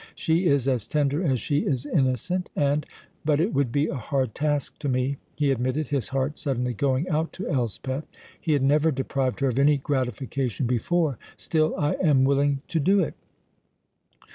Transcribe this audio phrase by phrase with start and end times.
[0.15, 2.87] She is as tender as she is innocent, and
[3.23, 7.07] but it would be a hard task to me," he admitted, his heart suddenly going
[7.07, 8.07] out to Elspeth;
[8.41, 11.19] he had never deprived her of any gratification before.
[11.37, 13.13] "Still, I am willing to do it."